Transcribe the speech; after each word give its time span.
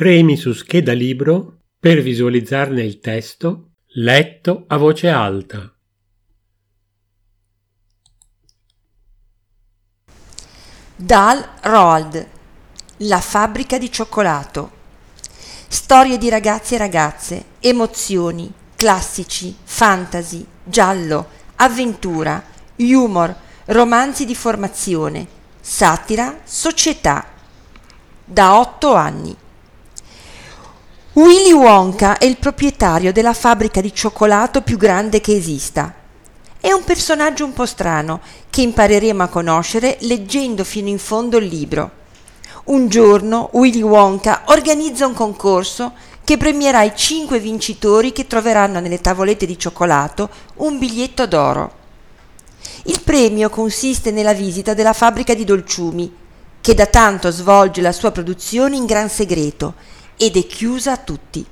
Premi 0.00 0.38
su 0.38 0.54
scheda 0.54 0.94
libro 0.94 1.64
per 1.78 2.00
visualizzarne 2.00 2.82
il 2.82 3.00
testo 3.00 3.72
letto 3.96 4.64
a 4.68 4.78
voce 4.78 5.10
alta. 5.10 5.70
Dal 10.96 11.46
Roald 11.60 12.26
La 12.96 13.20
fabbrica 13.20 13.76
di 13.76 13.92
cioccolato 13.92 14.70
Storie 15.68 16.16
di 16.16 16.30
ragazzi 16.30 16.76
e 16.76 16.78
ragazze, 16.78 17.44
emozioni, 17.60 18.50
classici, 18.76 19.54
fantasy, 19.62 20.42
giallo, 20.64 21.28
avventura, 21.56 22.42
humor, 22.76 23.36
romanzi 23.66 24.24
di 24.24 24.34
formazione, 24.34 25.26
satira, 25.60 26.40
società. 26.44 27.26
Da 28.24 28.58
otto 28.58 28.94
anni. 28.94 29.36
Willy 31.14 31.50
Wonka 31.50 32.18
è 32.18 32.24
il 32.24 32.36
proprietario 32.36 33.12
della 33.12 33.32
fabbrica 33.32 33.80
di 33.80 33.92
cioccolato 33.92 34.62
più 34.62 34.76
grande 34.76 35.20
che 35.20 35.34
esista. 35.34 35.92
È 36.60 36.70
un 36.70 36.84
personaggio 36.84 37.44
un 37.44 37.52
po' 37.52 37.66
strano 37.66 38.20
che 38.48 38.60
impareremo 38.60 39.24
a 39.24 39.26
conoscere 39.26 39.96
leggendo 40.02 40.62
fino 40.62 40.86
in 40.86 41.00
fondo 41.00 41.38
il 41.38 41.46
libro. 41.46 41.90
Un 42.66 42.86
giorno 42.86 43.50
Willy 43.54 43.82
Wonka 43.82 44.42
organizza 44.46 45.04
un 45.04 45.14
concorso 45.14 45.94
che 46.22 46.36
premierà 46.36 46.82
i 46.84 46.92
cinque 46.94 47.40
vincitori 47.40 48.12
che 48.12 48.28
troveranno 48.28 48.78
nelle 48.78 49.00
tavolette 49.00 49.46
di 49.46 49.58
cioccolato 49.58 50.30
un 50.58 50.78
biglietto 50.78 51.26
d'oro. 51.26 51.72
Il 52.84 53.00
premio 53.02 53.50
consiste 53.50 54.12
nella 54.12 54.32
visita 54.32 54.74
della 54.74 54.92
fabbrica 54.92 55.34
di 55.34 55.42
dolciumi, 55.42 56.14
che 56.60 56.74
da 56.74 56.86
tanto 56.86 57.32
svolge 57.32 57.80
la 57.80 57.90
sua 57.90 58.12
produzione 58.12 58.76
in 58.76 58.86
gran 58.86 59.08
segreto 59.08 59.98
ed 60.22 60.36
è 60.36 60.46
chiusa 60.46 60.92
a 60.92 60.96
tutti. 60.98 61.42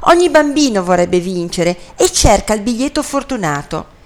Ogni 0.00 0.28
bambino 0.28 0.84
vorrebbe 0.84 1.20
vincere 1.20 1.74
e 1.96 2.12
cerca 2.12 2.52
il 2.52 2.60
biglietto 2.60 3.02
fortunato. 3.02 3.96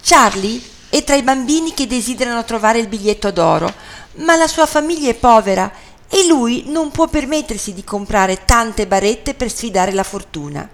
Charlie 0.00 0.62
è 0.88 1.02
tra 1.02 1.16
i 1.16 1.24
bambini 1.24 1.74
che 1.74 1.88
desiderano 1.88 2.44
trovare 2.44 2.78
il 2.78 2.86
biglietto 2.86 3.32
d'oro, 3.32 3.74
ma 4.18 4.36
la 4.36 4.46
sua 4.46 4.66
famiglia 4.66 5.10
è 5.10 5.14
povera 5.14 5.68
e 6.08 6.28
lui 6.28 6.66
non 6.68 6.92
può 6.92 7.08
permettersi 7.08 7.74
di 7.74 7.82
comprare 7.82 8.44
tante 8.44 8.86
barette 8.86 9.34
per 9.34 9.50
sfidare 9.50 9.90
la 9.90 10.04
fortuna. 10.04 10.68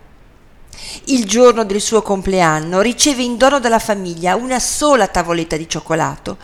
Il 1.04 1.24
giorno 1.24 1.64
del 1.64 1.80
suo 1.80 2.02
compleanno 2.02 2.82
riceve 2.82 3.22
in 3.22 3.38
dono 3.38 3.58
dalla 3.58 3.78
famiglia 3.78 4.36
una 4.36 4.60
sola 4.60 5.06
tavoletta 5.06 5.56
di 5.56 5.66
cioccolato, 5.66 6.36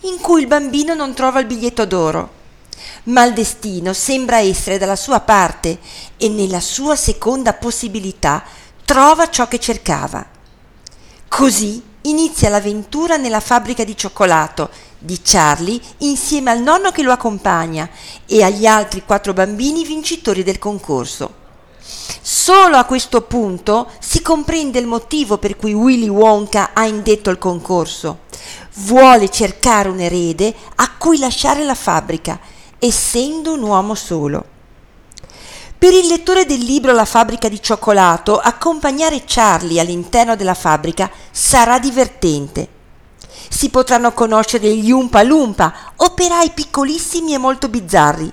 in 0.00 0.20
cui 0.20 0.42
il 0.42 0.48
bambino 0.48 0.92
non 0.92 1.14
trova 1.14 1.40
il 1.40 1.46
biglietto 1.46 1.86
d'oro 1.86 2.40
ma 3.04 3.24
il 3.24 3.32
destino 3.32 3.92
sembra 3.92 4.38
essere 4.38 4.78
dalla 4.78 4.96
sua 4.96 5.20
parte 5.20 5.78
e 6.16 6.28
nella 6.28 6.60
sua 6.60 6.96
seconda 6.96 7.52
possibilità 7.54 8.42
trova 8.84 9.28
ciò 9.28 9.48
che 9.48 9.58
cercava. 9.58 10.24
Così 11.28 11.82
inizia 12.02 12.48
l'avventura 12.48 13.16
nella 13.16 13.40
fabbrica 13.40 13.84
di 13.84 13.96
cioccolato 13.96 14.70
di 14.98 15.20
Charlie 15.22 15.80
insieme 15.98 16.50
al 16.50 16.60
nonno 16.60 16.90
che 16.90 17.02
lo 17.02 17.12
accompagna 17.12 17.88
e 18.26 18.42
agli 18.42 18.66
altri 18.66 19.02
quattro 19.04 19.32
bambini 19.32 19.84
vincitori 19.84 20.42
del 20.42 20.58
concorso. 20.58 21.40
Solo 22.20 22.76
a 22.76 22.84
questo 22.84 23.22
punto 23.22 23.90
si 23.98 24.22
comprende 24.22 24.78
il 24.78 24.86
motivo 24.86 25.38
per 25.38 25.56
cui 25.56 25.72
Willy 25.72 26.08
Wonka 26.08 26.70
ha 26.72 26.86
indetto 26.86 27.30
il 27.30 27.38
concorso. 27.38 28.20
Vuole 28.74 29.28
cercare 29.28 29.88
un 29.88 30.00
erede 30.00 30.54
a 30.76 30.92
cui 30.96 31.18
lasciare 31.18 31.64
la 31.64 31.74
fabbrica 31.74 32.38
essendo 32.84 33.52
un 33.52 33.62
uomo 33.62 33.94
solo. 33.94 34.44
Per 35.78 35.92
il 35.92 36.06
lettore 36.06 36.44
del 36.44 36.58
libro 36.58 36.92
La 36.92 37.04
fabbrica 37.04 37.48
di 37.48 37.62
cioccolato, 37.62 38.38
accompagnare 38.38 39.22
Charlie 39.24 39.78
all'interno 39.78 40.34
della 40.34 40.54
fabbrica 40.54 41.08
sarà 41.30 41.78
divertente. 41.78 42.68
Si 43.48 43.68
potranno 43.70 44.12
conoscere 44.12 44.74
gli 44.74 44.90
Umpa 44.90 45.22
Lumpa, 45.22 45.72
operai 45.96 46.50
piccolissimi 46.50 47.34
e 47.34 47.38
molto 47.38 47.68
bizzarri. 47.68 48.32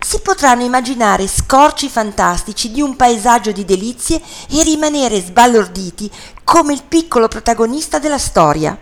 Si 0.00 0.20
potranno 0.20 0.64
immaginare 0.64 1.28
scorci 1.28 1.90
fantastici 1.90 2.70
di 2.70 2.80
un 2.80 2.96
paesaggio 2.96 3.52
di 3.52 3.66
delizie 3.66 4.20
e 4.48 4.62
rimanere 4.62 5.20
sbalorditi 5.20 6.10
come 6.42 6.72
il 6.72 6.84
piccolo 6.88 7.28
protagonista 7.28 7.98
della 7.98 8.18
storia. 8.18 8.78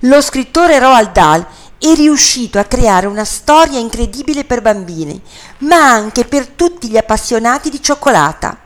Lo 0.00 0.20
scrittore 0.20 0.80
Roald 0.80 1.12
Dahl 1.12 1.46
è 1.82 1.94
riuscito 1.96 2.60
a 2.60 2.64
creare 2.64 3.08
una 3.08 3.24
storia 3.24 3.80
incredibile 3.80 4.44
per 4.44 4.62
bambini, 4.62 5.20
ma 5.58 5.90
anche 5.90 6.24
per 6.24 6.46
tutti 6.46 6.88
gli 6.88 6.96
appassionati 6.96 7.70
di 7.70 7.82
cioccolata. 7.82 8.56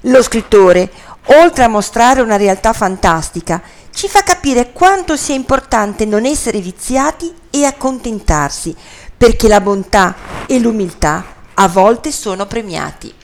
Lo 0.00 0.20
scrittore, 0.20 0.90
oltre 1.26 1.62
a 1.62 1.68
mostrare 1.68 2.22
una 2.22 2.36
realtà 2.36 2.72
fantastica, 2.72 3.62
ci 3.92 4.08
fa 4.08 4.22
capire 4.24 4.72
quanto 4.72 5.16
sia 5.16 5.36
importante 5.36 6.04
non 6.06 6.24
essere 6.24 6.58
viziati 6.58 7.32
e 7.50 7.64
accontentarsi, 7.64 8.74
perché 9.16 9.46
la 9.46 9.60
bontà 9.60 10.16
e 10.46 10.58
l'umiltà 10.58 11.24
a 11.54 11.68
volte 11.68 12.10
sono 12.10 12.46
premiati. 12.46 13.14